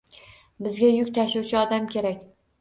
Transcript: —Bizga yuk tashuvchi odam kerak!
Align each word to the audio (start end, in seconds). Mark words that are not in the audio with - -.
—Bizga 0.67 0.89
yuk 0.93 1.11
tashuvchi 1.17 1.61
odam 1.61 1.87
kerak! 1.93 2.25